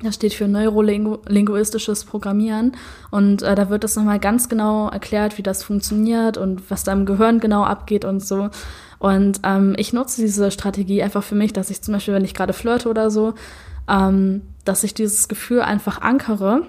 Das 0.00 0.14
steht 0.14 0.34
für 0.34 0.46
neurolinguistisches 0.46 2.04
Programmieren. 2.04 2.72
Und 3.10 3.42
äh, 3.42 3.54
da 3.56 3.68
wird 3.68 3.82
das 3.82 3.96
nochmal 3.96 4.20
ganz 4.20 4.48
genau 4.48 4.88
erklärt, 4.88 5.38
wie 5.38 5.42
das 5.42 5.64
funktioniert 5.64 6.36
und 6.36 6.70
was 6.70 6.84
da 6.84 6.92
im 6.92 7.04
Gehirn 7.04 7.40
genau 7.40 7.64
abgeht 7.64 8.04
und 8.04 8.24
so. 8.24 8.50
Und 9.00 9.40
ähm, 9.42 9.74
ich 9.76 9.92
nutze 9.92 10.20
diese 10.20 10.50
Strategie 10.50 11.02
einfach 11.02 11.22
für 11.22 11.34
mich, 11.34 11.52
dass 11.52 11.70
ich 11.70 11.82
zum 11.82 11.94
Beispiel, 11.94 12.14
wenn 12.14 12.24
ich 12.24 12.34
gerade 12.34 12.52
flirte 12.52 12.88
oder 12.88 13.10
so, 13.10 13.34
ähm, 13.88 14.42
dass 14.64 14.84
ich 14.84 14.94
dieses 14.94 15.28
Gefühl 15.28 15.62
einfach 15.62 16.00
ankere. 16.00 16.62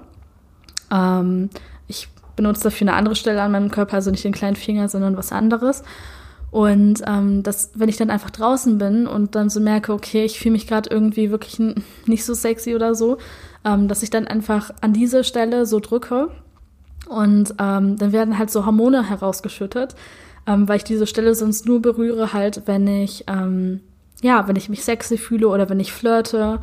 Ähm, 0.92 1.50
ich 1.88 2.08
benutze 2.36 2.64
dafür 2.64 2.88
eine 2.88 2.98
andere 2.98 3.16
Stelle 3.16 3.42
an 3.42 3.52
meinem 3.52 3.70
Körper, 3.70 3.96
also 3.96 4.10
nicht 4.10 4.24
den 4.24 4.34
kleinen 4.34 4.56
Finger, 4.56 4.90
sondern 4.90 5.18
was 5.18 5.32
anderes. 5.32 5.84
Und 6.52 7.04
ähm, 7.06 7.44
dass, 7.44 7.72
wenn 7.76 7.90
ich 7.90 7.98
dann 7.98 8.10
einfach 8.10 8.32
draußen 8.32 8.78
bin 8.78 9.06
und 9.06 9.36
dann 9.36 9.50
so 9.50 9.60
merke, 9.60 9.94
okay, 9.94 10.26
ich 10.26 10.40
fühle 10.40 10.54
mich 10.54 10.68
gerade 10.68 10.90
irgendwie 10.90 11.30
wirklich 11.30 11.60
nicht 12.06 12.26
so 12.26 12.34
sexy 12.34 12.76
oder 12.76 12.96
so, 12.96 13.18
ähm, 13.64 13.88
dass 13.88 14.02
ich 14.02 14.10
dann 14.10 14.28
einfach 14.28 14.72
an 14.82 14.94
diese 14.94 15.24
Stelle 15.24 15.66
so 15.66 15.80
drücke 15.80 16.30
und 17.08 17.54
ähm, 17.60 17.98
dann 17.98 18.12
werden 18.12 18.40
halt 18.40 18.50
so 18.50 18.66
Hormone 18.66 19.08
herausgeschüttet, 19.10 19.96
ähm, 20.48 20.68
weil 20.68 20.78
ich 20.78 20.84
diese 20.84 21.06
Stelle 21.06 21.36
sonst 21.36 21.68
nur 21.68 21.82
berühre 21.82 22.34
halt, 22.34 22.64
wenn 22.66 22.88
ich 22.88 23.26
ähm, 23.28 23.82
ja, 24.22 24.48
wenn 24.48 24.56
ich 24.56 24.70
mich 24.70 24.84
sexy 24.84 25.18
fühle 25.18 25.48
oder 25.48 25.70
wenn 25.70 25.80
ich 25.80 25.94
flirte 25.94 26.60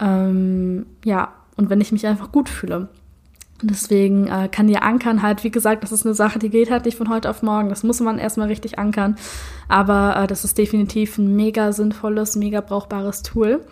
ähm, 0.00 0.86
ja, 1.04 1.32
und 1.56 1.68
wenn 1.70 1.80
ich 1.80 1.92
mich 1.92 2.06
einfach 2.06 2.32
gut 2.32 2.48
fühle. 2.48 2.88
Deswegen 3.62 4.26
äh, 4.26 4.48
kann 4.48 4.66
dir 4.66 4.82
ankern 4.82 5.22
halt, 5.22 5.44
wie 5.44 5.50
gesagt, 5.50 5.82
das 5.82 5.92
ist 5.92 6.06
eine 6.06 6.14
Sache, 6.14 6.38
die 6.38 6.50
geht 6.50 6.70
halt 6.70 6.84
nicht 6.84 6.96
von 6.96 7.08
heute 7.08 7.28
auf 7.28 7.42
morgen. 7.42 7.68
Das 7.68 7.82
muss 7.82 8.00
man 8.00 8.18
erstmal 8.18 8.48
richtig 8.48 8.78
ankern. 8.78 9.16
Aber 9.68 10.16
äh, 10.16 10.26
das 10.26 10.44
ist 10.44 10.58
definitiv 10.58 11.18
ein 11.18 11.36
mega 11.36 11.72
sinnvolles, 11.72 12.36
mega 12.36 12.60
brauchbares 12.60 13.22
Tool. 13.22 13.64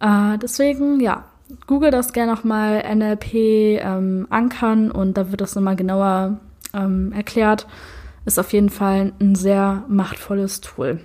Äh, 0.00 0.38
deswegen, 0.38 1.00
ja, 1.00 1.24
google 1.66 1.90
das 1.90 2.12
gerne 2.12 2.32
nochmal 2.32 2.84
NLP 2.94 3.34
ähm, 3.34 4.26
ankern 4.30 4.90
und 4.90 5.16
da 5.16 5.30
wird 5.30 5.40
das 5.40 5.54
nochmal 5.54 5.76
genauer 5.76 6.38
ähm, 6.74 7.12
erklärt. 7.12 7.66
Ist 8.24 8.38
auf 8.38 8.52
jeden 8.52 8.70
Fall 8.70 9.12
ein 9.20 9.34
sehr 9.34 9.84
machtvolles 9.88 10.60
Tool. 10.60 11.00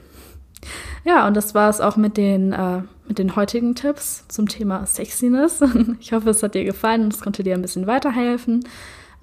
Ja, 1.04 1.28
und 1.28 1.36
das 1.36 1.56
war 1.56 1.70
es 1.70 1.82
auch 1.82 1.98
mit 1.98 2.18
den, 2.18 2.52
äh, 2.52 2.82
mit 3.08 3.20
den 3.20 3.36
heutigen 3.36 3.76
Tipps 3.76 4.26
zum 4.28 4.48
Thema 4.48 4.86
Sexiness. 4.86 5.62
Ich 6.00 6.14
hoffe, 6.14 6.30
es 6.30 6.44
hat 6.44 6.56
dir 6.56 6.64
gefallen 6.64 7.04
und 7.04 7.14
es 7.14 7.22
konnte 7.22 7.44
dir 7.44 7.54
ein 7.54 7.62
bisschen 7.62 7.88
weiterhelfen. 7.88 8.66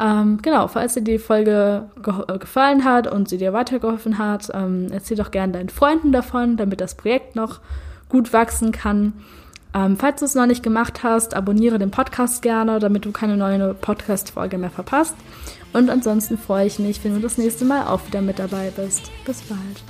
Ähm, 0.01 0.39
genau, 0.43 0.69
falls 0.69 0.95
dir 0.95 1.03
die 1.03 1.19
Folge 1.19 1.89
ge 2.03 2.15
äh, 2.29 2.39
gefallen 2.39 2.85
hat 2.85 3.07
und 3.07 3.29
sie 3.29 3.39
dir 3.39 3.53
weitergeholfen 3.53 4.19
hat, 4.19 4.51
ähm, 4.53 4.89
erzähl 4.91 5.17
doch 5.17 5.31
gerne 5.31 5.53
deinen 5.53 5.69
Freunden 5.69 6.12
davon, 6.12 6.57
damit 6.57 6.81
das 6.81 6.97
Projekt 6.97 7.37
noch 7.37 7.61
gut 8.09 8.33
wachsen 8.33 8.73
kann. 8.73 9.12
Ähm, 9.75 9.97
falls 9.97 10.21
du 10.21 10.27
es 10.27 10.35
noch 10.35 10.47
nicht 10.47 10.62
gemacht 10.62 11.03
hast, 11.03 11.35
abonniere 11.35 11.79
den 11.79 11.91
Podcast 11.91 12.43
gerne, 12.43 12.79
damit 12.79 13.05
du 13.05 13.12
keine 13.12 13.37
neue 13.37 13.75
Podcast-Folge 13.75 14.59
mehr 14.59 14.71
verpasst. 14.71 15.15
Und 15.73 15.89
ansonsten 15.89 16.37
freue 16.37 16.67
ich 16.67 16.79
mich, 16.79 17.03
wenn 17.05 17.15
du 17.15 17.21
das 17.21 17.39
nächste 17.39 17.65
Mal 17.65 17.87
auch 17.87 18.07
wieder 18.07 18.21
mit 18.21 18.39
dabei 18.39 18.71
bist. 18.77 19.11
Bis 19.25 19.41
bald. 19.43 19.83